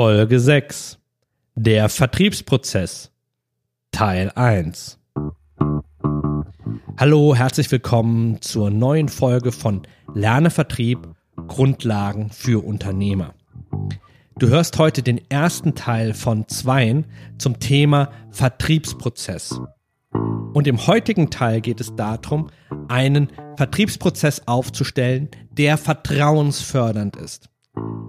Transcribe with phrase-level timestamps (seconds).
[0.00, 0.96] Folge 6
[1.56, 3.10] Der Vertriebsprozess
[3.90, 5.00] Teil 1
[6.96, 9.82] Hallo, herzlich willkommen zur neuen Folge von
[10.14, 11.00] Lerne Vertrieb
[11.48, 13.34] Grundlagen für Unternehmer.
[14.38, 17.06] Du hörst heute den ersten Teil von zweien
[17.36, 19.60] zum Thema Vertriebsprozess.
[20.12, 22.50] Und im heutigen Teil geht es darum,
[22.86, 27.50] einen Vertriebsprozess aufzustellen, der vertrauensfördernd ist.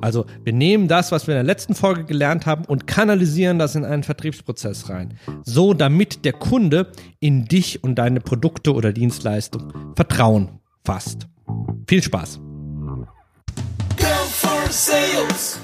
[0.01, 3.75] Also wir nehmen das, was wir in der letzten Folge gelernt haben und kanalisieren das
[3.75, 5.15] in einen Vertriebsprozess rein.
[5.43, 11.27] So damit der Kunde in dich und deine Produkte oder Dienstleistung Vertrauen fasst.
[11.87, 12.39] Viel Spaß.
[13.97, 15.59] Go for sales.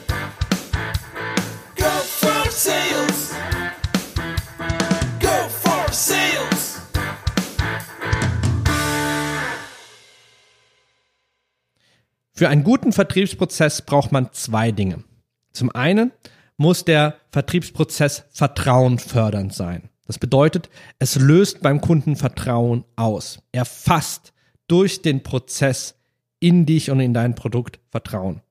[12.37, 15.05] Für einen guten Vertriebsprozess braucht man zwei Dinge.
[15.53, 16.11] Zum einen
[16.57, 19.89] muss der Vertriebsprozess vertrauenfördernd sein.
[20.05, 23.39] Das bedeutet, es löst beim Kunden Vertrauen aus.
[23.53, 24.33] Er fasst
[24.67, 25.95] durch den Prozess
[26.41, 28.41] in dich und in dein Produkt Vertrauen.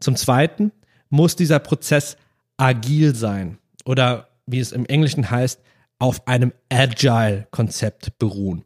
[0.00, 0.72] Zum Zweiten
[1.08, 2.16] muss dieser Prozess
[2.56, 5.60] agil sein oder wie es im Englischen heißt,
[6.00, 8.64] auf einem Agile-Konzept beruhen.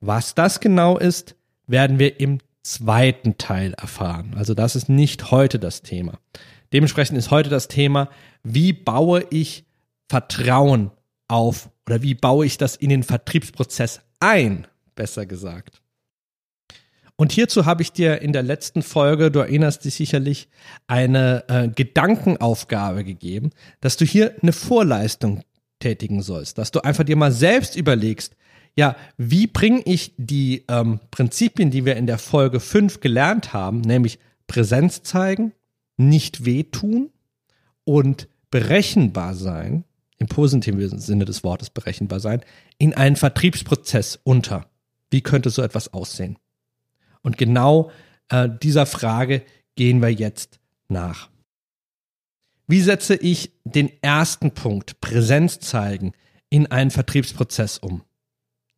[0.00, 1.36] Was das genau ist,
[1.66, 4.34] werden wir im zweiten Teil erfahren.
[4.36, 6.18] Also das ist nicht heute das Thema.
[6.72, 8.08] Dementsprechend ist heute das Thema,
[8.42, 9.64] wie baue ich
[10.08, 10.90] Vertrauen
[11.28, 15.80] auf oder wie baue ich das in den Vertriebsprozess ein, besser gesagt.
[17.16, 20.48] Und hierzu habe ich dir in der letzten Folge, du erinnerst dich sicherlich,
[20.88, 25.42] eine äh, Gedankenaufgabe gegeben, dass du hier eine Vorleistung
[25.78, 28.34] tätigen sollst, dass du einfach dir mal selbst überlegst,
[28.76, 33.80] ja, wie bringe ich die ähm, Prinzipien, die wir in der Folge 5 gelernt haben,
[33.80, 35.52] nämlich Präsenz zeigen,
[35.96, 37.10] nicht wehtun
[37.84, 39.84] und berechenbar sein,
[40.18, 42.42] im positiven Sinne des Wortes berechenbar sein,
[42.78, 44.66] in einen Vertriebsprozess unter.
[45.10, 46.38] Wie könnte so etwas aussehen?
[47.22, 47.90] Und genau
[48.28, 49.42] äh, dieser Frage
[49.76, 50.58] gehen wir jetzt
[50.88, 51.30] nach.
[52.66, 56.12] Wie setze ich den ersten Punkt, Präsenz zeigen,
[56.48, 58.02] in einen Vertriebsprozess um?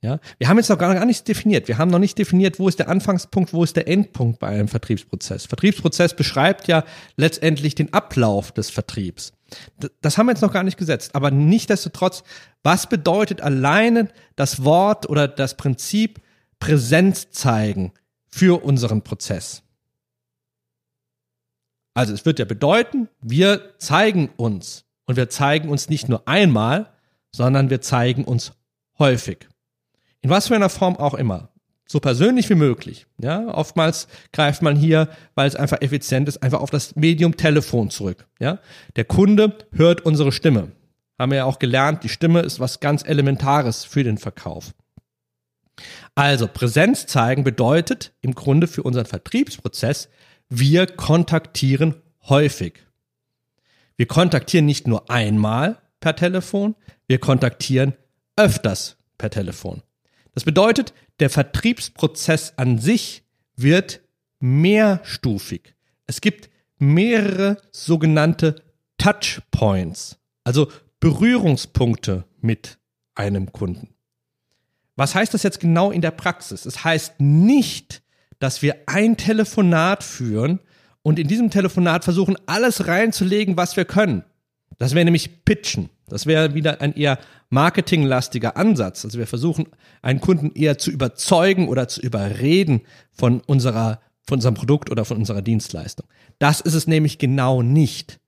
[0.03, 1.69] Ja, wir haben jetzt noch gar, nichts definiert.
[1.69, 4.69] Wir haben noch nicht definiert, wo ist der Anfangspunkt, wo ist der Endpunkt bei einem
[4.69, 5.47] Vertriebsprozess.
[5.47, 6.84] Vertriebsprozess beschreibt ja
[7.17, 9.33] letztendlich den Ablauf des Vertriebs.
[10.03, 11.15] Das haben wir jetzt noch gar nicht gesetzt.
[11.15, 12.25] Aber nichtdestotrotz,
[12.62, 16.21] was bedeutet alleine das Wort oder das Prinzip
[16.59, 17.93] Präsenz zeigen
[18.28, 19.63] für unseren Prozess?
[21.95, 24.84] Also es wird ja bedeuten, wir zeigen uns.
[25.07, 26.93] Und wir zeigen uns nicht nur einmal,
[27.33, 28.53] sondern wir zeigen uns
[28.99, 29.49] häufig.
[30.22, 31.50] In was für einer Form auch immer.
[31.88, 33.06] So persönlich wie möglich.
[33.19, 37.91] Ja, oftmals greift man hier, weil es einfach effizient ist, einfach auf das Medium Telefon
[37.91, 38.27] zurück.
[38.41, 38.59] Ja,
[38.97, 40.72] der Kunde hört unsere Stimme.
[41.19, 44.75] Haben wir ja auch gelernt, die Stimme ist was ganz Elementares für den Verkauf.
[46.15, 50.09] Also Präsenz zeigen bedeutet im Grunde für unseren Vertriebsprozess,
[50.48, 51.94] wir kontaktieren
[52.28, 52.81] häufig.
[53.97, 56.75] Wir kontaktieren nicht nur einmal per Telefon,
[57.06, 57.94] wir kontaktieren
[58.37, 59.83] öfters per Telefon.
[60.37, 63.25] Das bedeutet, der Vertriebsprozess an sich
[63.57, 64.03] wird
[64.39, 65.75] mehrstufig.
[66.07, 68.63] Es gibt mehrere sogenannte
[68.99, 70.71] Touchpoints, also
[71.01, 72.79] Berührungspunkte mit
[73.15, 73.95] einem Kunden.
[74.95, 76.67] Was heißt das jetzt genau in der Praxis?
[76.67, 78.03] Es heißt nicht,
[78.39, 80.61] dass wir ein Telefonat führen
[81.01, 84.23] und in diesem Telefonat versuchen, alles reinzulegen, was wir können.
[84.77, 85.89] Das wäre nämlich Pitchen.
[86.09, 87.19] Das wäre wieder ein eher
[87.50, 89.05] marketinglastiger Ansatz.
[89.05, 89.67] Also wir versuchen,
[90.03, 95.16] einen Kunden eher zu überzeugen oder zu überreden von unserer, von unserem Produkt oder von
[95.16, 96.06] unserer Dienstleistung.
[96.39, 98.21] Das ist es nämlich genau nicht.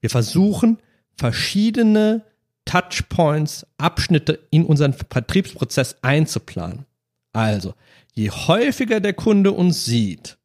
[0.00, 0.78] Wir versuchen,
[1.16, 2.22] verschiedene
[2.64, 6.86] Touchpoints, Abschnitte in unseren Vertriebsprozess einzuplanen.
[7.32, 7.74] Also,
[8.14, 10.38] je häufiger der Kunde uns sieht,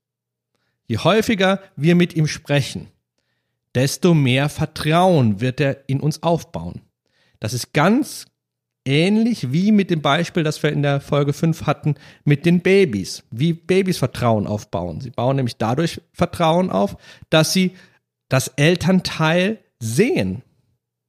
[0.87, 2.87] je häufiger wir mit ihm sprechen,
[3.77, 6.81] desto mehr Vertrauen wird er in uns aufbauen.
[7.39, 8.25] Das ist ganz
[8.85, 11.93] ähnlich wie mit dem Beispiel, das wir in der Folge 5 hatten,
[12.25, 13.23] mit den Babys.
[13.29, 14.99] Wie Babys Vertrauen aufbauen.
[14.99, 16.97] Sie bauen nämlich dadurch Vertrauen auf,
[17.29, 17.73] dass sie
[18.29, 20.41] das Elternteil sehen.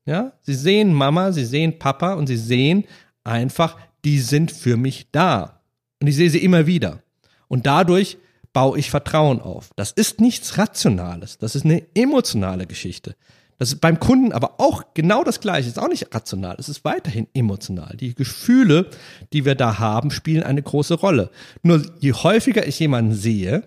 [0.04, 2.84] Ja, sie sehen Mama, sie sehen Papa und sie sehen
[3.24, 5.62] einfach, die sind für mich da.
[6.02, 7.02] Und ich sehe sie immer wieder.
[7.48, 8.18] Und dadurch
[8.58, 9.70] baue ich Vertrauen auf.
[9.76, 11.38] Das ist nichts Rationales.
[11.38, 13.14] Das ist eine emotionale Geschichte.
[13.56, 15.68] Das ist beim Kunden aber auch genau das Gleiche.
[15.68, 16.56] Ist auch nicht rational.
[16.58, 17.96] Es ist weiterhin emotional.
[17.96, 18.90] Die Gefühle,
[19.32, 21.30] die wir da haben, spielen eine große Rolle.
[21.62, 23.62] Nur je häufiger ich jemanden sehe,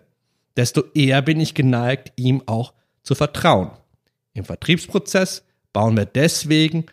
[0.57, 3.71] desto eher bin ich geneigt, ihm auch zu vertrauen.
[4.33, 6.85] Im Vertriebsprozess bauen wir deswegen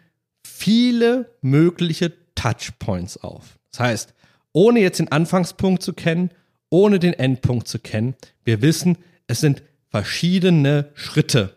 [0.45, 3.59] viele mögliche Touchpoints auf.
[3.73, 4.15] Das heißt,
[4.53, 6.31] ohne jetzt den Anfangspunkt zu kennen,
[6.71, 11.57] ohne den Endpunkt zu kennen, wir wissen, es sind verschiedene Schritte,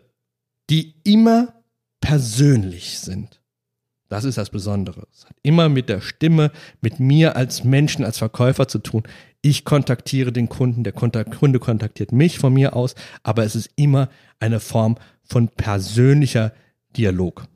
[0.70, 1.54] die immer
[2.00, 3.42] persönlich sind.
[4.08, 5.06] Das ist das Besondere.
[5.10, 6.50] Es hat immer mit der Stimme,
[6.82, 9.04] mit mir als Menschen, als Verkäufer zu tun.
[9.40, 14.10] Ich kontaktiere den Kunden, der Kunde kontaktiert mich von mir aus, aber es ist immer
[14.38, 16.52] eine Form von persönlicher
[16.94, 17.46] Dialog.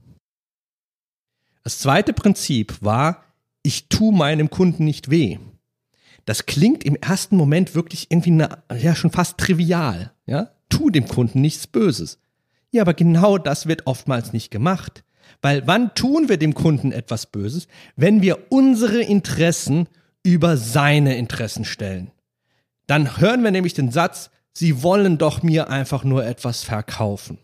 [1.62, 3.24] Das zweite Prinzip war,
[3.62, 5.38] ich tue meinem Kunden nicht weh.
[6.26, 10.50] Das klingt im ersten Moment wirklich irgendwie eine, ja schon fast trivial, ja?
[10.68, 12.18] Tu dem Kunden nichts Böses.
[12.72, 15.04] Ja, aber genau das wird oftmals nicht gemacht.
[15.40, 17.68] Weil wann tun wir dem Kunden etwas Böses?
[17.94, 19.88] Wenn wir unsere Interessen
[20.24, 22.10] über seine Interessen stellen.
[22.88, 27.38] Dann hören wir nämlich den Satz, Sie wollen doch mir einfach nur etwas verkaufen.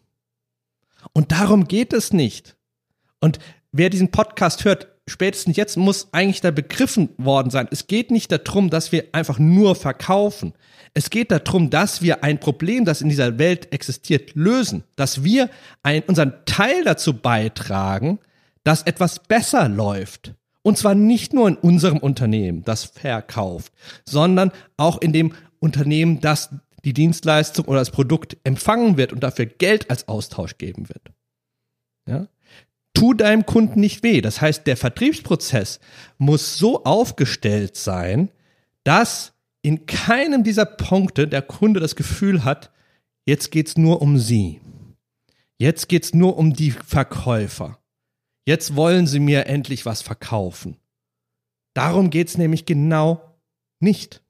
[1.12, 2.56] Und darum geht es nicht.
[3.20, 3.38] Und
[3.70, 7.69] wer diesen Podcast hört, spätestens jetzt muss eigentlich da begriffen worden sein.
[7.70, 10.54] Es geht nicht darum, dass wir einfach nur verkaufen.
[10.94, 15.50] Es geht darum, dass wir ein Problem, das in dieser Welt existiert, lösen, dass wir
[15.82, 18.19] ein, unseren Teil dazu beitragen,
[18.64, 20.34] dass etwas besser läuft.
[20.62, 23.72] Und zwar nicht nur in unserem Unternehmen, das verkauft,
[24.04, 26.50] sondern auch in dem Unternehmen, das
[26.84, 31.10] die Dienstleistung oder das Produkt empfangen wird und dafür Geld als Austausch geben wird.
[32.08, 32.26] Ja?
[33.02, 34.20] Tu deinem Kunden nicht weh.
[34.20, 35.81] Das heißt, der Vertriebsprozess
[36.19, 38.31] muss so aufgestellt sein,
[38.84, 42.70] dass in keinem dieser Punkte der Kunde das Gefühl hat,
[43.26, 44.60] jetzt geht's nur um sie.
[45.58, 47.81] Jetzt geht's nur um die Verkäufer.
[48.46, 50.76] Jetzt wollen sie mir endlich was verkaufen.
[51.75, 53.37] Darum geht's nämlich genau
[53.81, 54.22] nicht.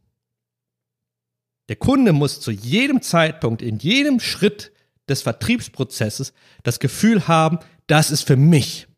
[1.68, 4.72] Der Kunde muss zu jedem Zeitpunkt, in jedem Schritt
[5.10, 6.32] des Vertriebsprozesses
[6.62, 7.58] das Gefühl haben,
[7.92, 8.88] das ist für mich.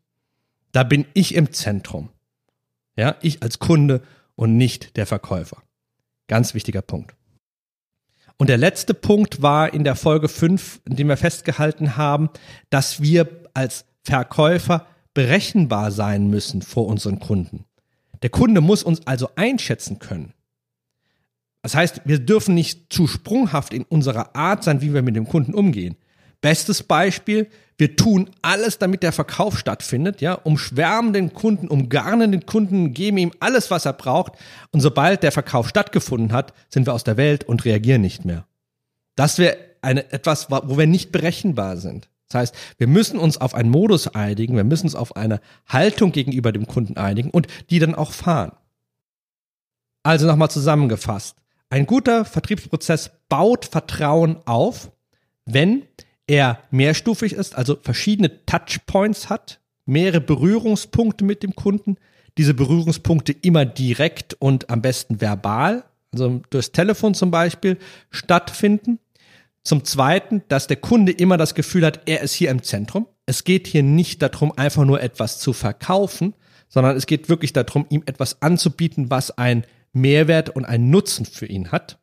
[0.71, 2.11] Da bin ich im Zentrum.
[2.95, 4.01] Ja, ich als Kunde
[4.35, 5.61] und nicht der Verkäufer.
[6.27, 7.13] Ganz wichtiger Punkt.
[8.37, 12.29] Und der letzte Punkt war in der Folge 5, in dem wir festgehalten haben,
[12.69, 17.65] dass wir als Verkäufer berechenbar sein müssen vor unseren Kunden.
[18.21, 20.33] Der Kunde muss uns also einschätzen können.
[21.61, 25.27] Das heißt, wir dürfen nicht zu sprunghaft in unserer Art sein, wie wir mit dem
[25.27, 25.97] Kunden umgehen.
[26.41, 32.45] Bestes Beispiel, wir tun alles, damit der Verkauf stattfindet, ja, umschwärmen den Kunden, umgarnen den
[32.45, 34.33] Kunden, geben ihm alles, was er braucht.
[34.71, 38.45] Und sobald der Verkauf stattgefunden hat, sind wir aus der Welt und reagieren nicht mehr.
[39.15, 42.09] Das wäre eine, etwas, wo wir nicht berechenbar sind.
[42.29, 46.11] Das heißt, wir müssen uns auf einen Modus einigen, wir müssen uns auf eine Haltung
[46.11, 48.53] gegenüber dem Kunden einigen und die dann auch fahren.
[50.03, 51.37] Also nochmal zusammengefasst.
[51.69, 54.91] Ein guter Vertriebsprozess baut Vertrauen auf,
[55.45, 55.83] wenn
[56.27, 61.97] er mehrstufig ist, also verschiedene Touchpoints hat, mehrere Berührungspunkte mit dem Kunden,
[62.37, 67.77] diese Berührungspunkte immer direkt und am besten verbal, also durchs Telefon zum Beispiel,
[68.09, 68.99] stattfinden.
[69.63, 73.07] Zum Zweiten, dass der Kunde immer das Gefühl hat, er ist hier im Zentrum.
[73.25, 76.33] Es geht hier nicht darum, einfach nur etwas zu verkaufen,
[76.67, 81.45] sondern es geht wirklich darum, ihm etwas anzubieten, was ein Mehrwert und einen Nutzen für
[81.45, 81.99] ihn hat.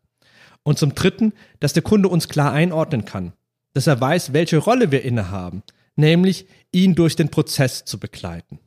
[0.65, 3.33] Und zum Dritten, dass der Kunde uns klar einordnen kann
[3.75, 5.63] dass er weiß, welche Rolle wir innehaben,
[5.97, 8.59] nämlich ihn durch den Prozess zu begleiten.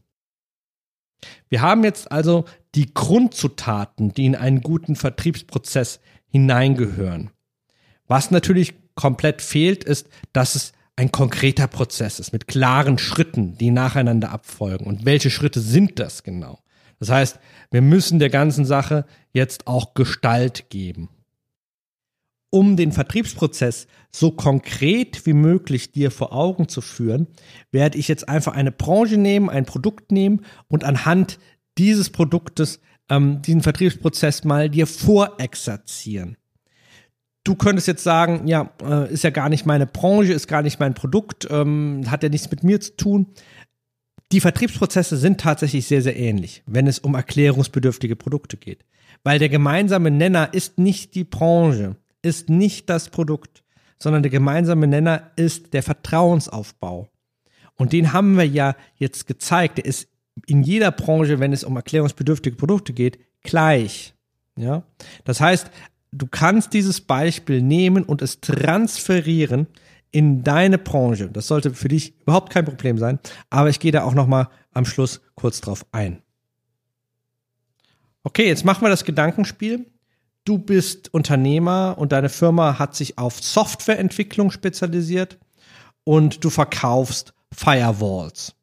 [1.50, 2.45] Wir haben jetzt also
[2.75, 7.31] die Grundzutaten, die in einen guten Vertriebsprozess hineingehören.
[8.07, 13.71] Was natürlich komplett fehlt, ist, dass es ein konkreter Prozess ist mit klaren Schritten, die
[13.71, 14.85] nacheinander abfolgen.
[14.85, 16.59] Und welche Schritte sind das genau?
[17.00, 17.39] Das heißt,
[17.71, 21.09] wir müssen der ganzen Sache jetzt auch Gestalt geben
[22.55, 27.27] um den Vertriebsprozess so konkret wie möglich dir vor Augen zu führen,
[27.74, 31.38] werde ich jetzt einfach eine Branche nehmen, ein Produkt nehmen und anhand
[31.77, 36.38] dieses Produktes ähm, diesen Vertriebsprozess mal dir vorexerzieren.
[37.43, 40.79] Du könntest jetzt sagen, ja, äh, ist ja gar nicht meine Branche, ist gar nicht
[40.79, 43.33] mein Produkt, ähm, hat ja nichts mit mir zu tun.
[44.31, 48.85] Die Vertriebsprozesse sind tatsächlich sehr, sehr ähnlich, wenn es um erklärungsbedürftige Produkte geht.
[49.25, 53.63] Weil der gemeinsame Nenner ist nicht die Branche ist nicht das Produkt,
[53.98, 57.08] sondern der gemeinsame Nenner ist der Vertrauensaufbau.
[57.75, 59.77] Und den haben wir ja jetzt gezeigt.
[59.77, 60.08] Der ist
[60.48, 64.13] in jeder Branche, wenn es um erklärungsbedürftige Produkte geht, gleich.
[64.58, 64.84] Ja,
[65.24, 65.70] das heißt,
[66.12, 69.67] du kannst dieses Beispiel nehmen und es transferieren
[70.12, 71.29] in deine Branche.
[71.29, 73.20] Das sollte für dich überhaupt kein Problem sein.
[73.50, 76.22] Aber ich gehe da auch noch mal am Schluss kurz drauf ein.
[78.24, 79.86] Okay, jetzt machen wir das Gedankenspiel
[80.45, 85.37] du bist Unternehmer und deine Firma hat sich auf Softwareentwicklung spezialisiert
[86.03, 88.53] und du verkaufst Firewalls.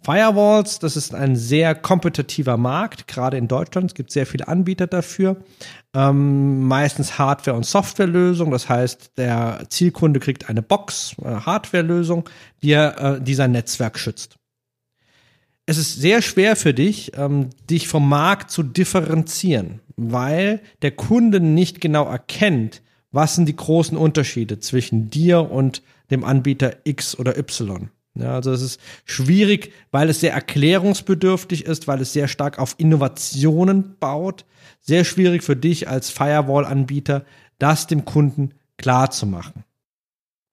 [0.00, 3.90] Firewalls, das ist ein sehr kompetitiver Markt, gerade in Deutschland.
[3.90, 5.36] Es gibt sehr viele Anbieter dafür.
[5.92, 8.52] Ähm, meistens Hardware- und Softwarelösungen.
[8.52, 12.28] Das heißt, der Zielkunde kriegt eine Box, eine äh, Hardwarelösung,
[12.62, 14.36] die, er, äh, die Netzwerk schützt.
[15.68, 21.40] Es ist sehr schwer für dich, ähm, dich vom Markt zu differenzieren, weil der Kunde
[21.40, 27.36] nicht genau erkennt, was sind die großen Unterschiede zwischen dir und dem Anbieter X oder
[27.36, 27.90] Y.
[28.14, 32.74] Ja, also es ist schwierig, weil es sehr erklärungsbedürftig ist, weil es sehr stark auf
[32.78, 34.46] Innovationen baut.
[34.80, 37.26] Sehr schwierig für dich als Firewall-Anbieter,
[37.58, 39.64] das dem Kunden klar zu machen.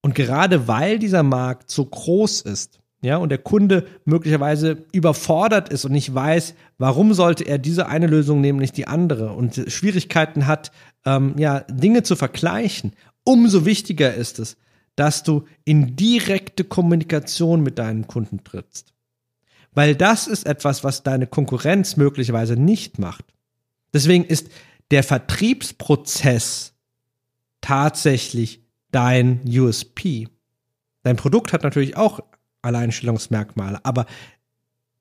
[0.01, 5.85] Und gerade weil dieser Markt so groß ist, ja, und der Kunde möglicherweise überfordert ist
[5.85, 10.47] und nicht weiß, warum sollte er diese eine Lösung nehmen, nicht die andere und Schwierigkeiten
[10.47, 10.71] hat,
[11.05, 14.57] ähm, ja, Dinge zu vergleichen, umso wichtiger ist es,
[14.95, 18.93] dass du in direkte Kommunikation mit deinen Kunden trittst.
[19.73, 23.25] Weil das ist etwas, was deine Konkurrenz möglicherweise nicht macht.
[23.93, 24.49] Deswegen ist
[24.91, 26.73] der Vertriebsprozess
[27.59, 28.61] tatsächlich
[28.91, 30.29] dein USP.
[31.03, 32.21] Dein Produkt hat natürlich auch
[32.65, 34.05] Alleinstellungsmerkmale, aber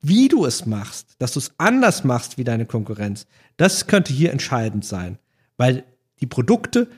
[0.00, 4.33] wie du es machst, dass du es anders machst wie deine Konkurrenz, das könnte hier
[4.33, 5.18] entscheidend sein,
[5.56, 5.85] weil
[6.21, 6.88] die Produkte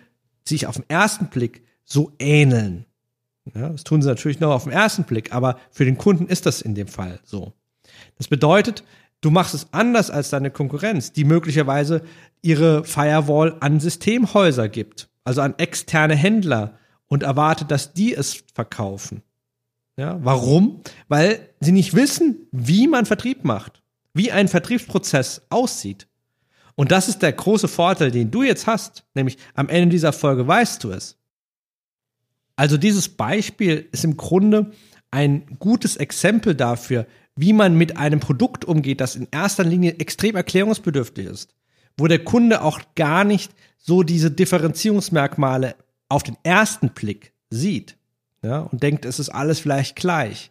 [0.45, 2.85] sich auf den ersten Blick so ähneln.
[3.55, 6.47] Ja, das tun sie natürlich nur auf den ersten Blick, aber für den Kunden ist
[6.47, 7.53] das in dem Fall so.
[8.19, 8.83] Das bedeutet,
[9.21, 12.03] du machst es anders als deine Konkurrenz, die möglicherweise
[12.43, 19.23] ihre Firewall an Systemhäuser gibt, also an externe Händler und erwartet, dass die es verkaufen.
[19.97, 20.83] Ja, warum?
[21.09, 26.07] Weil sie nicht wissen, wie man Vertrieb macht, wie ein Vertriebsprozess aussieht.
[26.75, 30.47] Und das ist der große Vorteil, den du jetzt hast, nämlich am Ende dieser Folge
[30.47, 31.17] weißt du es.
[32.57, 34.73] Also dieses Beispiel ist im Grunde
[35.11, 40.37] ein gutes Exempel dafür, wie man mit einem Produkt umgeht, das in erster Linie extrem
[40.37, 41.55] erklärungsbedürftig ist,
[41.97, 45.76] wo der Kunde auch gar nicht so diese Differenzierungsmerkmale
[46.09, 47.97] auf den ersten Blick sieht
[48.43, 50.50] ja, und denkt, es ist alles vielleicht gleich.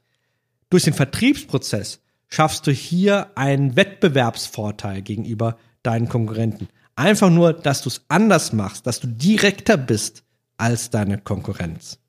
[0.70, 6.68] Durch den Vertriebsprozess schaffst du hier einen Wettbewerbsvorteil gegenüber deinen Konkurrenten.
[6.96, 10.24] Einfach nur, dass du es anders machst, dass du direkter bist
[10.58, 12.00] als deine Konkurrenz.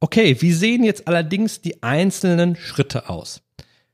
[0.00, 3.42] Okay, wie sehen jetzt allerdings die einzelnen Schritte aus?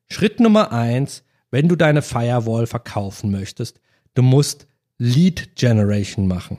[0.08, 3.80] Schritt Nummer eins, wenn du deine Firewall verkaufen möchtest,
[4.14, 4.66] du musst
[4.98, 6.58] Lead Generation machen.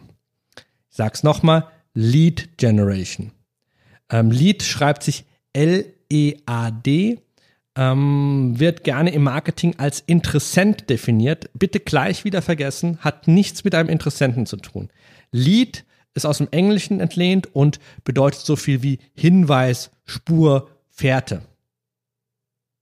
[0.56, 1.68] Ich sag's nochmal,
[2.02, 3.34] Lead Generation.
[4.10, 7.20] Ähm, Lead schreibt sich L-E-A-D,
[7.76, 11.50] ähm, wird gerne im Marketing als Interessent definiert.
[11.54, 14.88] Bitte gleich wieder vergessen, hat nichts mit einem Interessenten zu tun.
[15.34, 21.42] Lead ist aus dem Englischen entlehnt und bedeutet so viel wie Hinweis, Spur, Fährte.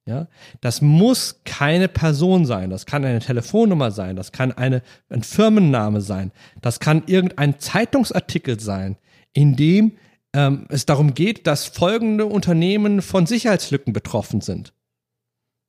[0.05, 0.27] Ja,
[0.61, 6.01] das muss keine Person sein, das kann eine Telefonnummer sein, das kann eine, ein Firmenname
[6.01, 6.31] sein,
[6.61, 8.95] das kann irgendein Zeitungsartikel sein,
[9.37, 9.91] in dem
[10.33, 14.73] ähm, es darum geht, dass folgende Unternehmen von Sicherheitslücken betroffen sind.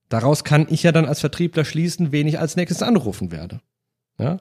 [0.09, 3.61] Daraus kann ich ja dann als Vertriebler schließen, wen ich als nächstes anrufen werde.
[4.19, 4.39] Ja?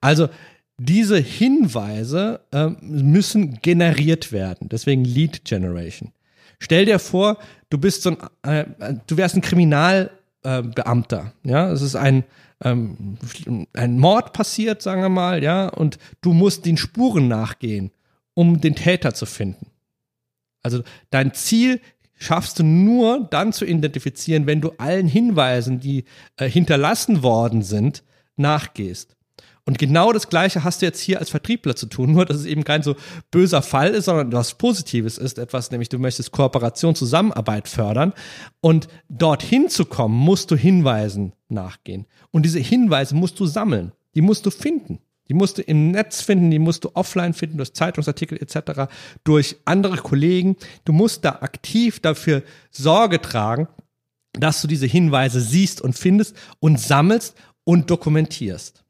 [0.00, 0.28] Also
[0.76, 4.68] diese Hinweise äh, müssen generiert werden.
[4.68, 6.10] Deswegen Lead Generation.
[6.58, 7.38] Stell dir vor,
[7.70, 11.32] du bist so ein, äh, du wärst ein Kriminalbeamter.
[11.44, 12.24] Äh, ja, es ist ein
[12.64, 13.18] ähm,
[13.72, 17.92] ein Mord passiert, sagen wir mal, ja, und du musst den Spuren nachgehen,
[18.34, 19.70] um den Täter zu finden.
[20.62, 21.80] Also dein Ziel
[22.16, 26.04] schaffst du nur dann zu identifizieren, wenn du allen Hinweisen, die
[26.36, 28.02] äh, hinterlassen worden sind,
[28.36, 29.16] nachgehst.
[29.66, 32.44] Und genau das Gleiche hast du jetzt hier als Vertriebler zu tun, nur dass es
[32.44, 32.96] eben kein so
[33.30, 38.12] böser Fall ist, sondern was Positives ist, etwas, nämlich du möchtest Kooperation, Zusammenarbeit fördern.
[38.60, 42.06] Und dorthin zu kommen, musst du Hinweisen nachgehen.
[42.30, 43.92] Und diese Hinweise musst du sammeln.
[44.14, 45.00] Die musst du finden.
[45.28, 48.92] Die musst du im Netz finden, die musst du offline finden, durch Zeitungsartikel etc.,
[49.24, 50.56] durch andere Kollegen.
[50.84, 53.68] Du musst da aktiv dafür Sorge tragen,
[54.32, 58.84] dass du diese Hinweise siehst und findest und sammelst und dokumentierst.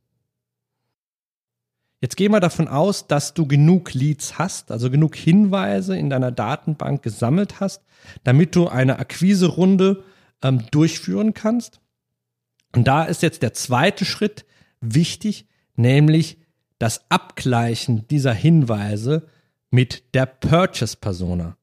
[2.00, 6.32] Jetzt geh mal davon aus, dass du genug Leads hast, also genug Hinweise in deiner
[6.32, 7.82] Datenbank gesammelt hast,
[8.24, 10.04] damit du eine Akquiserunde
[10.42, 11.80] ähm, durchführen kannst.
[12.74, 14.44] Und da ist jetzt der zweite Schritt
[14.82, 16.38] wichtig, nämlich
[16.78, 19.26] das Abgleichen dieser Hinweise
[19.70, 21.56] mit der Purchase-Persona.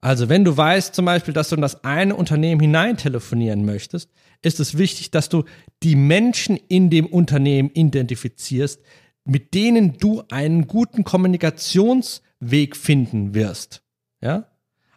[0.00, 4.10] Also wenn du weißt zum Beispiel, dass du in das eine Unternehmen hinein telefonieren möchtest,
[4.42, 5.44] ist es wichtig, dass du
[5.82, 8.80] die Menschen in dem Unternehmen identifizierst,
[9.24, 13.82] mit denen du einen guten Kommunikations- Weg finden wirst.
[14.20, 14.48] Ja?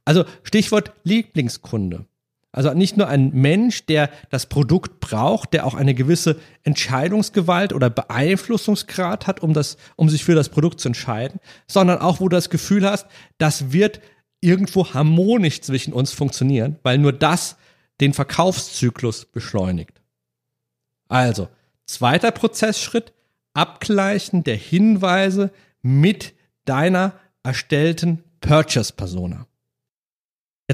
[0.06, 2.06] Also Stichwort Lieblingskunde.
[2.56, 7.90] Also nicht nur ein Mensch, der das Produkt braucht, der auch eine gewisse Entscheidungsgewalt oder
[7.90, 12.36] Beeinflussungsgrad hat, um das, um sich für das Produkt zu entscheiden, sondern auch, wo du
[12.36, 13.08] das Gefühl hast,
[13.40, 14.02] das wird
[14.40, 17.58] irgendwo harmonisch zwischen uns funktionieren, weil nur das
[18.00, 20.02] den Verkaufszyklus beschleunigt.
[21.10, 21.48] Also,
[21.86, 23.14] zweiter Prozessschritt,
[23.56, 26.34] Abgleichen der Hinweise mit
[26.66, 29.48] deiner erstellten Purchase-Persona.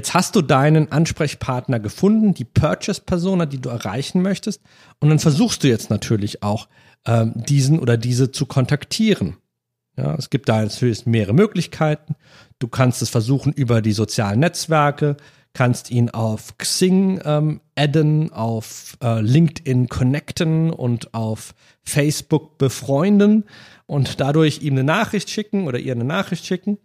[0.00, 4.62] Jetzt hast du deinen Ansprechpartner gefunden, die Purchase-Persona, die du erreichen möchtest,
[4.98, 6.68] und dann versuchst du jetzt natürlich auch,
[7.06, 9.36] ähm, diesen oder diese zu kontaktieren.
[9.98, 12.14] Ja, es gibt da natürlich mehrere Möglichkeiten.
[12.58, 15.18] Du kannst es versuchen über die sozialen Netzwerke,
[15.52, 23.44] kannst ihn auf Xing ähm, adden, auf äh, LinkedIn connecten und auf Facebook befreunden
[23.84, 26.78] und dadurch ihm eine Nachricht schicken oder ihr eine Nachricht schicken.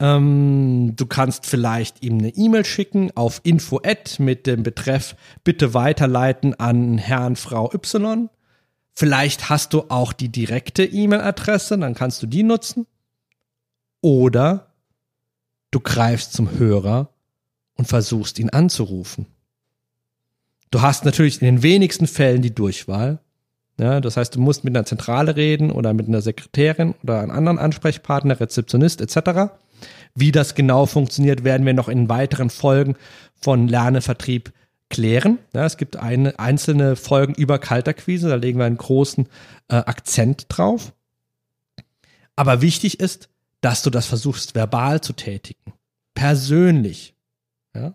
[0.00, 6.54] Ähm, du kannst vielleicht ihm eine E-Mail schicken auf info@ mit dem Betreff bitte weiterleiten
[6.54, 8.30] an Herrn, Frau Y.
[8.94, 12.86] Vielleicht hast du auch die direkte E-Mail-Adresse, dann kannst du die nutzen.
[14.00, 14.72] Oder
[15.70, 17.08] du greifst zum Hörer
[17.74, 19.26] und versuchst ihn anzurufen.
[20.70, 23.20] Du hast natürlich in den wenigsten Fällen die Durchwahl.
[23.78, 27.30] Ja, das heißt, du musst mit einer Zentrale reden oder mit einer Sekretärin oder einem
[27.30, 29.52] anderen Ansprechpartner, Rezeptionist etc.
[30.14, 32.96] Wie das genau funktioniert, werden wir noch in weiteren Folgen
[33.34, 34.52] von Lernevertrieb
[34.90, 35.38] klären.
[35.54, 39.28] Ja, es gibt eine, einzelne Folgen über Kalterquise, da legen wir einen großen
[39.68, 40.92] äh, Akzent drauf.
[42.36, 43.28] Aber wichtig ist,
[43.60, 45.72] dass du das versuchst verbal zu tätigen.
[46.14, 47.14] Persönlich.
[47.74, 47.94] Ja?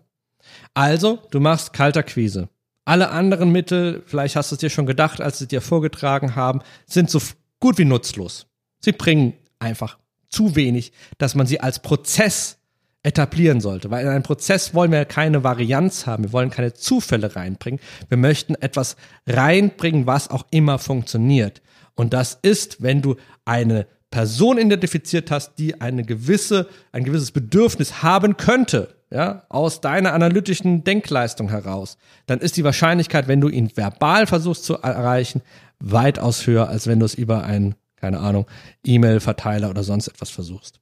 [0.74, 2.48] Also, du machst Kalterquise.
[2.84, 6.60] Alle anderen Mittel, vielleicht hast du es dir schon gedacht, als sie dir vorgetragen haben,
[6.86, 7.20] sind so
[7.58, 8.46] gut wie nutzlos.
[8.80, 9.98] Sie bringen einfach
[10.34, 12.58] zu wenig, dass man sie als Prozess
[13.02, 13.90] etablieren sollte.
[13.90, 17.80] Weil in einem Prozess wollen wir keine Varianz haben, wir wollen keine Zufälle reinbringen.
[18.08, 21.62] Wir möchten etwas reinbringen, was auch immer funktioniert.
[21.94, 28.02] Und das ist, wenn du eine Person identifiziert hast, die eine gewisse, ein gewisses Bedürfnis
[28.02, 33.76] haben könnte, ja, aus deiner analytischen Denkleistung heraus, dann ist die Wahrscheinlichkeit, wenn du ihn
[33.76, 35.42] verbal versuchst zu erreichen,
[35.78, 38.46] weitaus höher, als wenn du es über einen keine Ahnung,
[38.84, 40.78] E-Mail-Verteiler oder sonst etwas versuchst.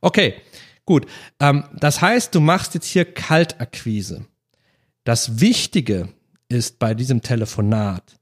[0.00, 0.36] Okay,
[0.86, 1.04] gut.
[1.38, 4.24] Ähm, das heißt, du machst jetzt hier Kaltakquise.
[5.04, 6.08] Das Wichtige
[6.48, 8.18] ist bei diesem Telefonat,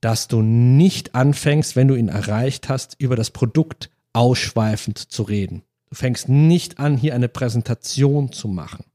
[0.00, 5.62] dass du nicht anfängst, wenn du ihn erreicht hast, über das Produkt ausschweifend zu reden.
[5.88, 8.86] Du fängst nicht an, hier eine Präsentation zu machen.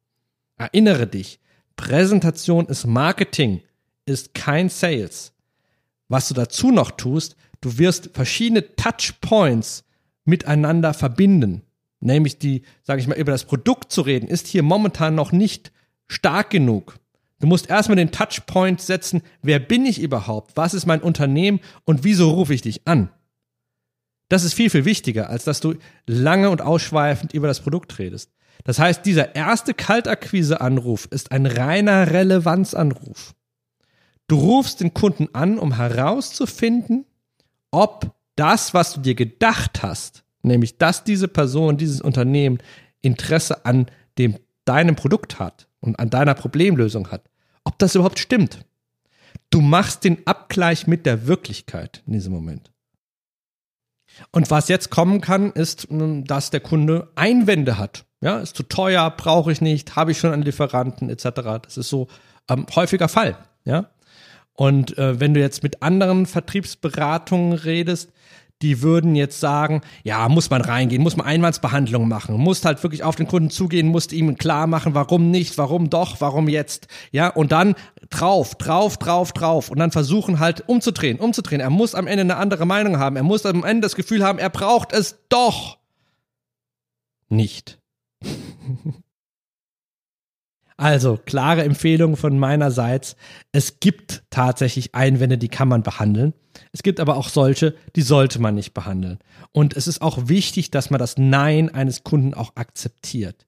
[0.58, 1.39] Erinnere dich,
[1.78, 3.62] Präsentation ist Marketing,
[4.06, 5.32] ist kein Sales.
[6.10, 9.86] Was du dazu noch tust, Du wirst verschiedene Touchpoints
[10.23, 11.63] miteinander verbinden.
[11.99, 15.71] Nämlich die, sage ich mal, über das Produkt zu reden, ist hier momentan noch nicht
[16.08, 16.99] stark genug.
[17.39, 22.04] Du musst erstmal den Touchpoint setzen, wer bin ich überhaupt, was ist mein Unternehmen und
[22.04, 23.10] wieso rufe ich dich an.
[24.30, 25.73] Das ist viel, viel wichtiger, als dass du
[26.06, 28.30] lange und ausschweifend über das Produkt redest.
[28.63, 33.34] Das heißt, dieser erste Kaltakquise-Anruf ist ein reiner Relevanzanruf.
[34.28, 37.06] Du rufst den Kunden an, um herauszufinden,
[37.75, 42.59] ob das, was du dir gedacht hast, nämlich dass diese Person, dieses Unternehmen
[43.01, 47.29] Interesse an dem deinem Produkt hat und an deiner Problemlösung hat,
[47.65, 48.65] ob das überhaupt stimmt.
[49.49, 52.71] Du machst den Abgleich mit der Wirklichkeit in diesem Moment.
[54.31, 58.05] Und was jetzt kommen kann, ist, dass der Kunde Einwände hat.
[58.21, 61.59] Ja, ist zu teuer, brauche ich nicht, habe ich schon einen Lieferanten etc.
[61.61, 62.07] Das ist so
[62.49, 63.38] ähm, häufiger Fall.
[63.65, 63.89] Ja,
[64.56, 68.12] und äh, wenn du jetzt mit anderen Vertriebsberatungen redest,
[68.62, 73.04] die würden jetzt sagen, ja, muss man reingehen, muss man Einwandsbehandlung machen, muss halt wirklich
[73.04, 77.28] auf den Kunden zugehen, muss ihm klar machen, warum nicht, warum doch, warum jetzt, ja,
[77.28, 77.76] und dann
[78.10, 81.60] drauf, drauf, drauf, drauf und dann versuchen halt umzudrehen, umzudrehen.
[81.60, 84.39] Er muss am Ende eine andere Meinung haben, er muss am Ende das Gefühl haben,
[84.39, 85.78] er braucht es doch
[87.28, 87.78] nicht.
[90.77, 93.15] Also, klare Empfehlung von meinerseits.
[93.51, 96.33] Es gibt tatsächlich Einwände, die kann man behandeln.
[96.73, 99.19] Es gibt aber auch solche, die sollte man nicht behandeln.
[99.51, 103.45] Und es ist auch wichtig, dass man das Nein eines Kunden auch akzeptiert.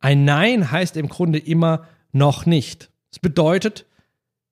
[0.00, 2.90] Ein Nein heißt im Grunde immer noch nicht.
[3.10, 3.86] Es bedeutet,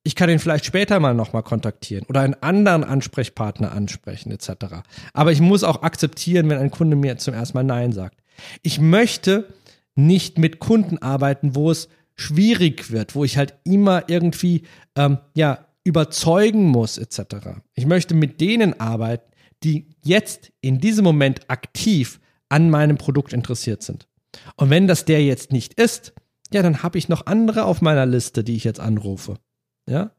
[0.04, 4.82] ich kann ihn vielleicht später mal nochmal kontaktieren oder einen anderen Ansprechpartner ansprechen etc.
[5.12, 8.18] Aber ich muss auch akzeptieren, wenn ein Kunde mir zum ersten Mal Nein sagt.
[8.62, 9.52] Ich möchte
[9.94, 14.62] nicht mit Kunden arbeiten, wo es schwierig wird, wo ich halt immer irgendwie
[14.96, 17.60] ähm, ja überzeugen muss etc.
[17.74, 19.30] Ich möchte mit denen arbeiten,
[19.64, 24.08] die jetzt in diesem Moment aktiv an meinem Produkt interessiert sind.
[24.56, 26.12] Und wenn das der jetzt nicht ist,
[26.52, 29.38] ja, dann habe ich noch andere auf meiner Liste, die ich jetzt anrufe.
[29.88, 30.12] Ja,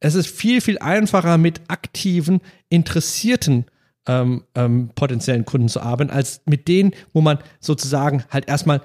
[0.00, 3.66] es ist viel, viel einfacher mit aktiven, interessierten
[4.06, 8.82] ähm, ähm, potenziellen Kunden zu arbeiten, als mit denen, wo man sozusagen halt erstmal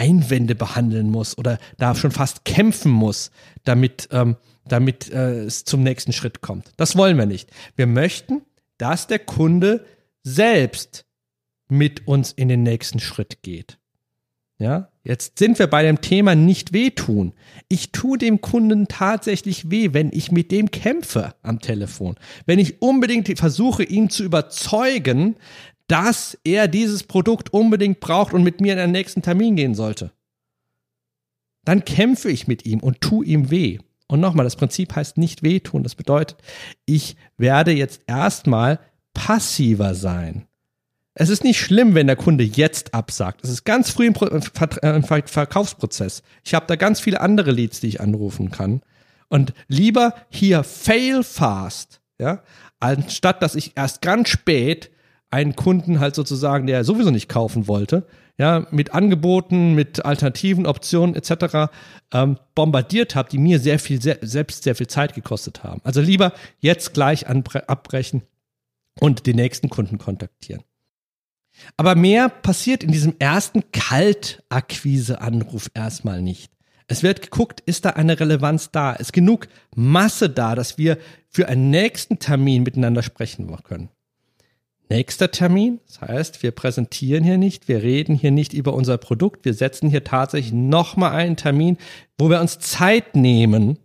[0.00, 3.30] Einwände behandeln muss oder da schon fast kämpfen muss,
[3.64, 4.36] damit, ähm,
[4.66, 6.72] damit äh, es zum nächsten Schritt kommt.
[6.78, 7.50] Das wollen wir nicht.
[7.76, 8.40] Wir möchten,
[8.78, 9.84] dass der Kunde
[10.22, 11.04] selbst
[11.68, 13.78] mit uns in den nächsten Schritt geht.
[14.58, 17.34] Ja, jetzt sind wir bei dem Thema nicht wehtun.
[17.68, 22.16] Ich tue dem Kunden tatsächlich weh, wenn ich mit dem kämpfe am Telefon.
[22.46, 25.36] Wenn ich unbedingt versuche, ihn zu überzeugen,
[25.90, 30.12] dass er dieses Produkt unbedingt braucht und mit mir in den nächsten Termin gehen sollte.
[31.64, 33.78] Dann kämpfe ich mit ihm und tue ihm weh.
[34.06, 35.82] Und nochmal, das Prinzip heißt nicht wehtun.
[35.82, 36.38] Das bedeutet,
[36.86, 38.78] ich werde jetzt erstmal
[39.14, 40.46] passiver sein.
[41.14, 43.42] Es ist nicht schlimm, wenn der Kunde jetzt absagt.
[43.42, 46.22] Es ist ganz früh im, Pro im Verkaufsprozess.
[46.44, 48.82] Ich habe da ganz viele andere Leads, die ich anrufen kann.
[49.28, 52.42] Und lieber hier fail fast, ja,
[52.78, 54.90] anstatt dass ich erst ganz spät
[55.30, 58.06] einen Kunden halt sozusagen, der sowieso nicht kaufen wollte,
[58.38, 61.70] ja, mit Angeboten, mit alternativen Optionen etc.
[62.12, 65.80] Ähm, bombardiert habe, die mir sehr viel, sehr, selbst sehr viel Zeit gekostet haben.
[65.84, 68.22] Also lieber jetzt gleich abbrechen
[68.98, 70.62] und den nächsten Kunden kontaktieren.
[71.76, 76.50] Aber mehr passiert in diesem ersten Kaltakquise-Anruf erstmal nicht.
[76.86, 78.92] Es wird geguckt, ist da eine Relevanz da?
[78.92, 83.90] Ist genug Masse da, dass wir für einen nächsten Termin miteinander sprechen können?
[84.90, 89.44] Nächster Termin, das heißt, wir präsentieren hier nicht, wir reden hier nicht über unser Produkt,
[89.44, 91.78] wir setzen hier tatsächlich nochmal einen Termin,
[92.18, 93.78] wo wir uns Zeit nehmen,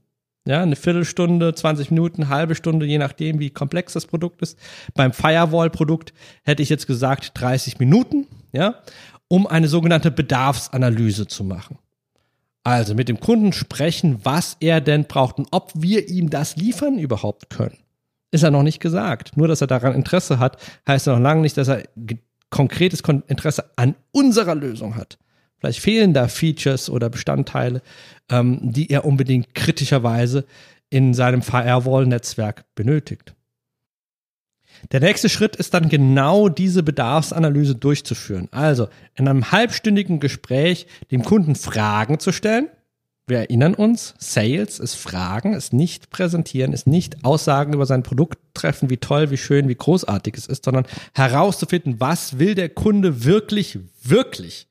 [0.47, 4.57] ja, eine Viertelstunde, 20 Minuten, halbe Stunde, je nachdem, wie komplex das Produkt ist.
[4.95, 6.11] Beim Firewall-Produkt
[6.43, 8.81] hätte ich jetzt gesagt 30 Minuten, ja,
[9.27, 11.77] um eine sogenannte Bedarfsanalyse zu machen.
[12.63, 16.97] Also mit dem Kunden sprechen, was er denn braucht und ob wir ihm das liefern
[16.97, 17.77] überhaupt können.
[18.35, 19.37] Ist er noch nicht gesagt.
[19.37, 21.83] Nur, dass er daran Interesse hat, heißt noch lange nicht, dass er
[22.49, 25.17] konkretes Interesse an unserer Lösung hat.
[25.57, 27.81] Vielleicht fehlen da Features oder Bestandteile,
[28.29, 30.43] ähm, die er unbedingt kritischerweise
[30.89, 33.35] in seinem Firewall-Netzwerk benötigt.
[34.91, 38.49] Der nächste Schritt ist dann genau diese Bedarfsanalyse durchzuführen.
[38.51, 42.67] Also in einem halbstündigen Gespräch dem Kunden Fragen zu stellen.
[43.27, 48.37] Wir erinnern uns, Sales ist Fragen, ist nicht präsentieren, ist nicht Aussagen über sein Produkt
[48.53, 53.23] treffen, wie toll, wie schön, wie großartig es ist, sondern herauszufinden, was will der Kunde
[53.23, 54.67] wirklich, wirklich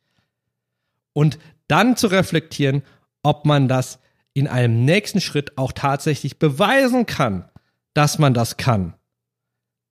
[1.14, 2.82] und dann zu reflektieren,
[3.22, 3.98] ob man das
[4.34, 7.48] in einem nächsten Schritt auch tatsächlich beweisen kann,
[7.94, 8.94] dass man das kann.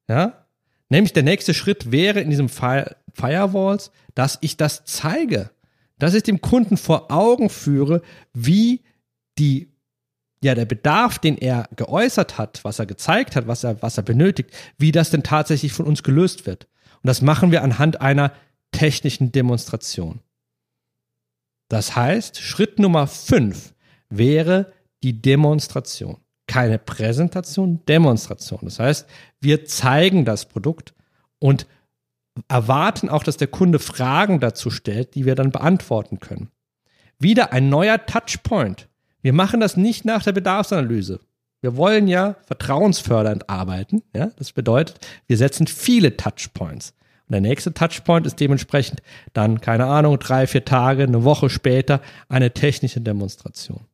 [0.07, 0.45] Ja?
[0.89, 5.49] Nämlich der nächste Schritt wäre in diesem Fall Firewalls, dass ich das zeige,
[5.99, 8.01] dass ich dem Kunden vor Augen führe,
[8.33, 8.81] wie
[9.37, 9.73] die
[10.43, 14.03] ja, der Bedarf, den er geäußert hat, was er gezeigt hat, was er, was er
[14.03, 16.67] benötigt, wie das denn tatsächlich von uns gelöst wird.
[17.01, 18.33] Und das machen wir anhand einer
[18.71, 20.19] technischen Demonstration.
[21.69, 23.73] Das heißt, Schritt Nummer fünf
[24.09, 26.17] wäre die Demonstration.
[26.45, 28.59] Keine Präsentation, Demonstration.
[28.63, 29.07] Das heißt,
[29.39, 30.93] wir zeigen das Produkt
[31.39, 31.67] und
[32.47, 36.49] erwarten auch, dass der Kunde Fragen dazu stellt, die wir dann beantworten können.
[37.19, 38.87] Wieder ein neuer Touchpoint.
[39.21, 41.19] Wir machen das nicht nach der Bedarfsanalyse.
[41.61, 44.03] Wir wollen ja vertrauensfördernd arbeiten.
[44.13, 44.31] Ja?
[44.37, 46.93] Das bedeutet, wir setzen viele Touchpoints.
[47.27, 52.01] Und der nächste Touchpoint ist dementsprechend dann, keine Ahnung, drei, vier Tage, eine Woche später
[52.27, 53.85] eine technische Demonstration.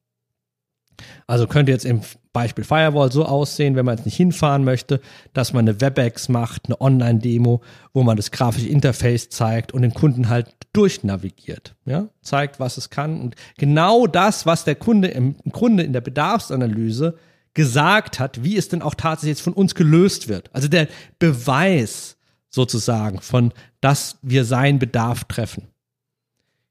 [1.28, 5.02] Also könnte jetzt im Beispiel Firewall so aussehen, wenn man jetzt nicht hinfahren möchte,
[5.34, 7.62] dass man eine WebEx macht, eine Online-Demo,
[7.94, 12.90] wo man das grafische Interface zeigt und den Kunden halt durchnavigiert, ja, zeigt, was es
[12.90, 17.18] kann und genau das, was der Kunde im Grunde in der Bedarfsanalyse
[17.56, 20.50] gesagt hat, wie es denn auch tatsächlich jetzt von uns gelöst wird.
[20.54, 20.88] Also der
[21.18, 22.18] Beweis,
[22.50, 25.68] sozusagen, von dass wir seinen Bedarf treffen.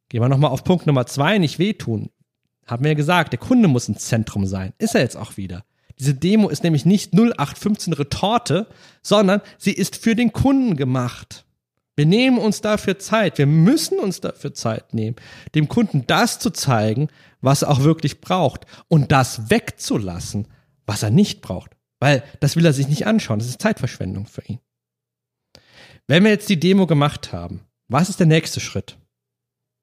[0.08, 2.10] Gehen wir nochmal auf Punkt Nummer zwei, nicht wehtun.
[2.68, 4.74] Haben wir ja gesagt, der Kunde muss ein Zentrum sein.
[4.78, 5.64] Ist er jetzt auch wieder.
[5.98, 8.68] Diese Demo ist nämlich nicht 0815 Retorte,
[9.02, 11.44] sondern sie ist für den Kunden gemacht.
[11.96, 13.38] Wir nehmen uns dafür Zeit.
[13.38, 15.16] Wir müssen uns dafür Zeit nehmen,
[15.56, 17.08] dem Kunden das zu zeigen,
[17.40, 20.46] was er auch wirklich braucht und das wegzulassen,
[20.86, 21.76] was er nicht braucht.
[21.98, 23.40] Weil das will er sich nicht anschauen.
[23.40, 24.60] Das ist Zeitverschwendung für ihn.
[26.06, 28.96] Wenn wir jetzt die Demo gemacht haben, was ist der nächste Schritt?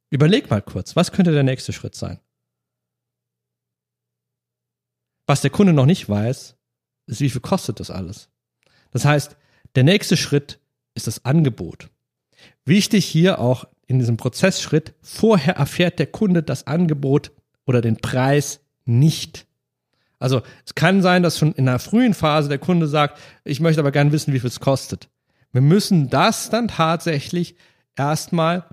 [0.09, 2.19] Überleg mal kurz, was könnte der nächste Schritt sein?
[5.27, 6.55] Was der Kunde noch nicht weiß,
[7.07, 8.29] ist, wie viel kostet das alles.
[8.91, 9.35] Das heißt,
[9.75, 10.59] der nächste Schritt
[10.93, 11.89] ist das Angebot.
[12.65, 17.31] Wichtig hier auch in diesem Prozessschritt, vorher erfährt der Kunde das Angebot
[17.65, 19.45] oder den Preis nicht.
[20.19, 23.81] Also es kann sein, dass schon in einer frühen Phase der Kunde sagt, ich möchte
[23.81, 25.09] aber gerne wissen, wie viel es kostet.
[25.51, 27.55] Wir müssen das dann tatsächlich
[27.95, 28.65] erstmal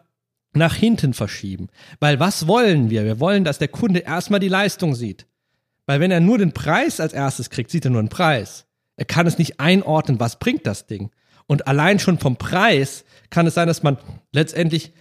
[0.55, 1.69] nach hinten verschieben.
[2.01, 3.05] Weil was wollen wir?
[3.05, 5.27] Wir wollen, dass der Kunde erstmal die Leistung sieht.
[5.87, 8.67] Weil wenn er nur den Preis als erstes kriegt, sieht er nur den Preis.
[8.97, 11.11] Er kann es nicht einordnen, was bringt das Ding.
[11.47, 13.99] Und allein schon vom Preis kann es sein, dass man
[14.33, 14.93] letztendlich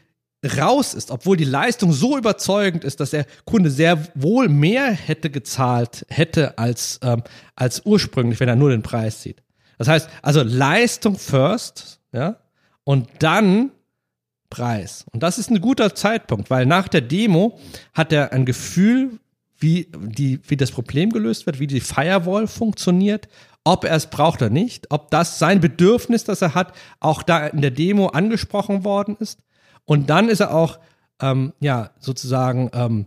[0.57, 5.29] raus ist, obwohl die Leistung so überzeugend ist, dass der Kunde sehr wohl mehr hätte
[5.29, 7.23] gezahlt hätte als, ähm,
[7.55, 9.43] als ursprünglich, wenn er nur den Preis sieht.
[9.77, 12.37] Das heißt, also Leistung first, ja,
[12.83, 13.71] und dann
[14.49, 15.05] Preis.
[15.11, 17.59] Und das ist ein guter Zeitpunkt, weil nach der Demo
[17.93, 19.19] hat er ein Gefühl,
[19.61, 23.29] wie, die, wie das Problem gelöst wird, wie die Firewall funktioniert,
[23.63, 27.47] ob er es braucht oder nicht, ob das sein Bedürfnis, das er hat, auch da
[27.47, 29.39] in der Demo angesprochen worden ist.
[29.85, 30.79] Und dann ist er auch,
[31.21, 33.05] ähm, ja, sozusagen ähm,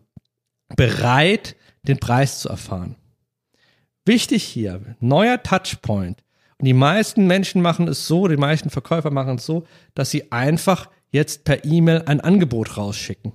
[0.76, 2.96] bereit, den Preis zu erfahren.
[4.04, 6.22] Wichtig hier, neuer Touchpoint.
[6.58, 10.30] Und die meisten Menschen machen es so, die meisten Verkäufer machen es so, dass sie
[10.30, 13.32] einfach jetzt per E-Mail ein Angebot rausschicken.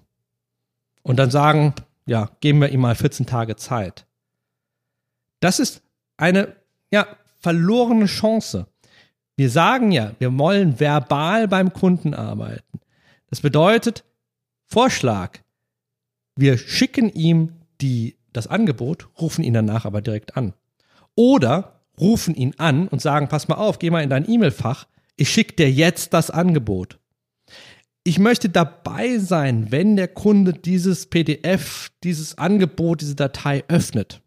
[1.03, 1.73] Und dann sagen,
[2.09, 4.05] ja, geben wir ihm mal 14 Tage Zeit.
[5.39, 5.81] Das ist
[6.17, 6.55] eine,
[6.91, 7.07] ja,
[7.39, 8.67] verlorene Chance.
[9.37, 12.79] Wir sagen ja, wir wollen verbal beim Kunden arbeiten.
[13.29, 14.03] Das bedeutet,
[14.65, 15.39] Vorschlag,
[16.35, 20.53] wir schicken ihm die, das Angebot, rufen ihn danach aber direkt an.
[21.15, 25.29] Oder rufen ihn an und sagen, pass mal auf, geh mal in dein E-Mail-Fach, ich
[25.29, 26.98] schicke dir jetzt das Angebot.
[28.03, 34.21] Ich möchte dabei sein, wenn der Kunde dieses PDF, dieses Angebot, diese Datei öffnet.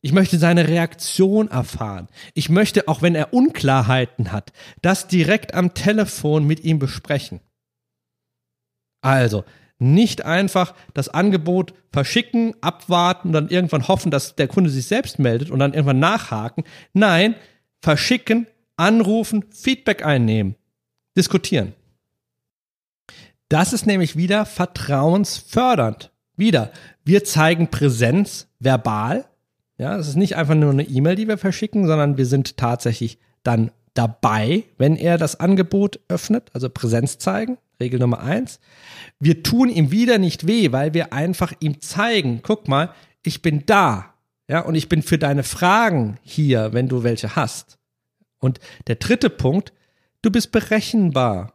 [0.00, 2.08] Ich möchte seine Reaktion erfahren.
[2.34, 7.40] Ich möchte, auch wenn er Unklarheiten hat, das direkt am Telefon mit ihm besprechen.
[9.00, 9.44] Also,
[9.78, 15.18] nicht einfach das Angebot verschicken, abwarten und dann irgendwann hoffen, dass der Kunde sich selbst
[15.18, 16.64] meldet und dann irgendwann nachhaken.
[16.92, 17.34] Nein,
[17.82, 20.56] verschicken, anrufen, Feedback einnehmen,
[21.16, 21.74] diskutieren.
[23.48, 26.10] Das ist nämlich wieder vertrauensfördernd.
[26.36, 26.72] Wieder,
[27.04, 29.26] wir zeigen Präsenz verbal.
[29.78, 33.18] Ja, es ist nicht einfach nur eine E-Mail, die wir verschicken, sondern wir sind tatsächlich
[33.42, 37.58] dann dabei, wenn er das Angebot öffnet, also Präsenz zeigen.
[37.80, 38.60] Regel Nummer eins.
[39.18, 42.90] Wir tun ihm wieder nicht weh, weil wir einfach ihm zeigen, guck mal,
[43.22, 44.14] ich bin da.
[44.48, 47.78] Ja, und ich bin für deine Fragen hier, wenn du welche hast.
[48.38, 49.72] Und der dritte Punkt,
[50.22, 51.54] du bist berechenbar.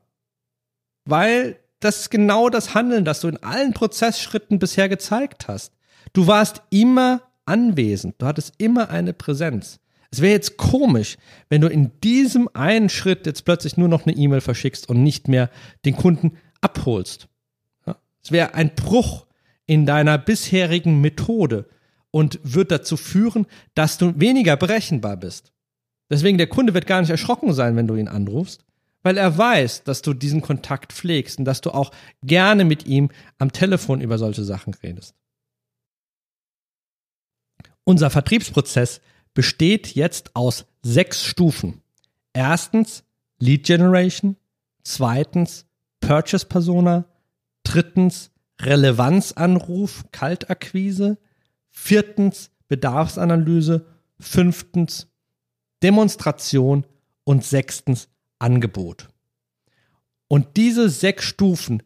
[1.06, 5.74] Weil das ist genau das Handeln, das du in allen Prozessschritten bisher gezeigt hast.
[6.14, 9.80] Du warst immer anwesend, du hattest immer eine Präsenz.
[10.12, 11.18] Es wäre jetzt komisch,
[11.50, 15.28] wenn du in diesem einen Schritt jetzt plötzlich nur noch eine E-Mail verschickst und nicht
[15.28, 15.50] mehr
[15.86, 17.28] den Kunden abholst.
[17.86, 17.96] Ja?
[18.24, 19.28] Es wäre ein Bruch
[19.68, 21.68] in deiner bisherigen Methode
[22.12, 25.52] und wird dazu führen, dass du weniger berechenbar bist.
[26.10, 28.66] Deswegen der Kunde wird gar nicht erschrocken sein, wenn du ihn anrufst,
[29.04, 31.92] weil er weiß, dass du diesen Kontakt pflegst und dass du auch
[32.24, 35.16] gerne mit ihm am Telefon über solche Sachen redest.
[37.84, 39.02] Unser Vertriebsprozess
[39.34, 41.82] besteht jetzt aus sechs Stufen.
[42.34, 43.04] Erstens
[43.40, 44.36] Lead Generation,
[44.84, 45.66] zweitens
[46.02, 47.06] Purchase Persona,
[47.64, 48.32] drittens
[48.62, 51.18] Relevanzanruf, Kaltakquise,
[51.70, 53.86] viertens Bedarfsanalyse,
[54.20, 55.08] fünftens
[55.82, 56.86] Demonstration.
[57.24, 58.10] Und sechstens
[58.40, 59.10] Angebot.
[60.28, 61.84] Und diese sechs Stufen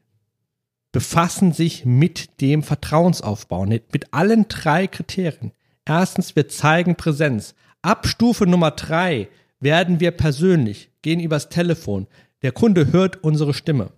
[0.91, 5.51] befassen sich mit dem Vertrauensaufbau, mit allen drei Kriterien.
[5.85, 7.55] Erstens, wir zeigen Präsenz.
[7.81, 9.27] Ab Stufe Nummer drei
[9.59, 12.07] werden wir persönlich, gehen übers Telefon.
[12.43, 13.91] Der Kunde hört unsere Stimme.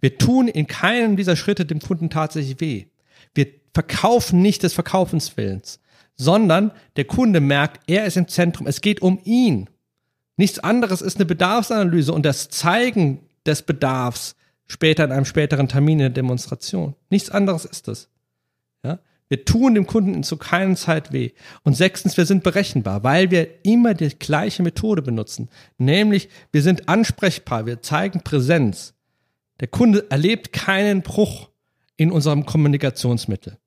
[0.00, 2.86] Wir tun in keinem dieser Schritte dem Kunden tatsächlich weh.
[3.34, 5.80] Wir verkaufen nicht des Verkaufenswillens,
[6.16, 8.66] sondern der Kunde merkt, er ist im Zentrum.
[8.66, 9.68] Es geht um ihn.
[10.40, 15.98] Nichts anderes ist eine Bedarfsanalyse und das Zeigen des Bedarfs später in einem späteren Termin
[15.98, 16.94] in der Demonstration.
[17.10, 18.08] Nichts anderes ist es.
[18.82, 19.00] Ja?
[19.28, 21.32] Wir tun dem Kunden zu keiner Zeit weh.
[21.62, 25.50] Und sechstens, wir sind berechenbar, weil wir immer die gleiche Methode benutzen.
[25.76, 28.94] Nämlich, wir sind ansprechbar, wir zeigen Präsenz.
[29.60, 31.50] Der Kunde erlebt keinen Bruch
[31.98, 33.58] in unserem Kommunikationsmittel.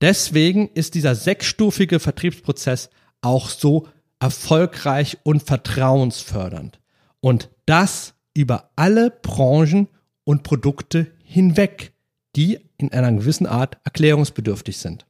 [0.00, 2.88] Deswegen ist dieser sechsstufige Vertriebsprozess
[3.20, 3.88] auch so
[4.20, 6.80] erfolgreich und vertrauensfördernd.
[7.20, 9.88] Und das über alle Branchen
[10.24, 11.92] und Produkte hinweg
[12.36, 15.06] die in einer gewissen Art erklärungsbedürftig sind.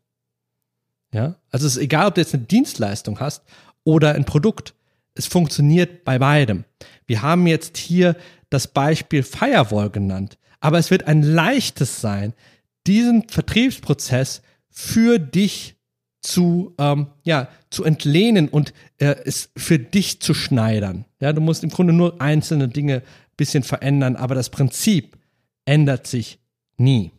[1.12, 3.42] Ja, also es ist egal, ob du jetzt eine Dienstleistung hast
[3.84, 4.74] oder ein Produkt.
[5.14, 6.64] Es funktioniert bei beidem.
[7.06, 8.16] Wir haben jetzt hier
[8.50, 10.38] das Beispiel Firewall genannt.
[10.60, 12.34] Aber es wird ein leichtes sein,
[12.86, 15.76] diesen Vertriebsprozess für dich
[16.20, 21.04] zu, ähm, ja, zu entlehnen und äh, es für dich zu schneidern.
[21.20, 25.16] Ja, du musst im Grunde nur einzelne Dinge ein bisschen verändern, aber das Prinzip
[25.64, 26.38] ändert sich
[26.76, 27.12] nie.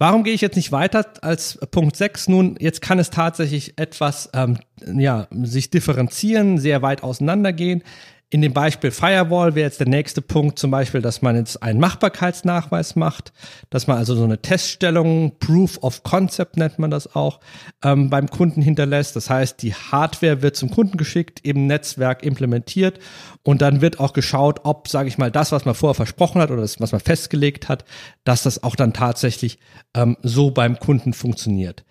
[0.00, 2.28] Warum gehe ich jetzt nicht weiter als Punkt 6?
[2.28, 7.82] Nun, jetzt kann es tatsächlich etwas ähm, ja, sich differenzieren, sehr weit auseinandergehen.
[8.30, 11.80] In dem Beispiel Firewall wäre jetzt der nächste Punkt zum Beispiel, dass man jetzt einen
[11.80, 13.32] Machbarkeitsnachweis macht,
[13.70, 17.40] dass man also so eine Teststellung, Proof of Concept nennt man das auch,
[17.82, 19.16] ähm, beim Kunden hinterlässt.
[19.16, 22.98] Das heißt, die Hardware wird zum Kunden geschickt, im Netzwerk implementiert
[23.44, 26.50] und dann wird auch geschaut, ob, sage ich mal, das, was man vorher versprochen hat
[26.50, 27.86] oder das, was man festgelegt hat,
[28.24, 29.58] dass das auch dann tatsächlich
[29.94, 31.86] ähm, so beim Kunden funktioniert.